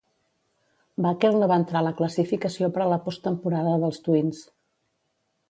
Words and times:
Baker 1.05 1.29
no 1.35 1.49
va 1.51 1.57
entrar 1.63 1.79
a 1.81 1.85
la 1.89 1.93
classificació 1.99 2.71
per 2.79 2.83
a 2.87 2.89
la 2.95 2.99
postemporada 3.05 3.77
dels 3.85 4.03
Twins. 4.09 4.43